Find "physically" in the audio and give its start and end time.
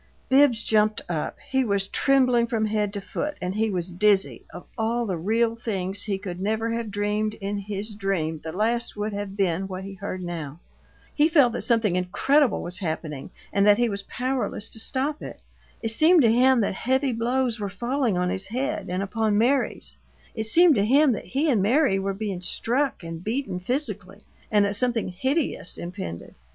23.59-24.21